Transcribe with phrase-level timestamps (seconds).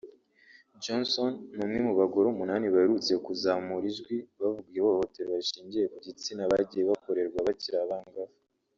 [0.83, 6.83] Johnson ni umwe mu bagore umunani baherutse kuzamura ijwi bavuga ihohoterwa rishingiye ku gitsina bagiye
[6.91, 8.35] bakorerwa bakiri abangavu